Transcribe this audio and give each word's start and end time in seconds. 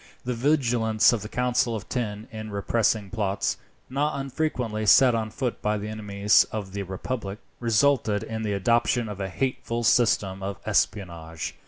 The 0.25 0.33
vigilance 0.33 1.13
of 1.13 1.21
the 1.21 1.29
Council 1.29 1.75
of 1.75 1.87
Ten 1.87 2.27
in 2.31 2.49
repressing 2.49 3.11
plots, 3.11 3.57
not 3.87 4.19
unfrequently 4.19 4.87
set 4.87 5.13
on 5.13 5.29
foot 5.29 5.61
by 5.61 5.77
the 5.77 5.89
enemies 5.89 6.43
of 6.51 6.71
the 6.73 6.81
republic, 6.81 7.37
resulted 7.59 8.23
in 8.23 8.41
the 8.41 8.53
adoption 8.53 9.07
of 9.07 9.19
a 9.21 9.29
hateful 9.29 9.83
system 9.83 10.41
of 10.41 10.57
espionage. 10.65 11.53